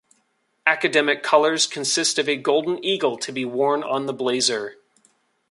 Academic 0.65 1.21
colours 1.21 1.67
consist 1.67 2.17
of 2.17 2.27
a 2.27 2.35
golden 2.35 2.83
eagle 2.83 3.17
to 3.19 3.31
be 3.31 3.45
worn 3.45 3.83
on 3.83 4.07
the 4.07 4.13
blazer. 4.15 4.77